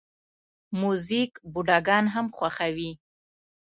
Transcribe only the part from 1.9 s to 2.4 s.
هم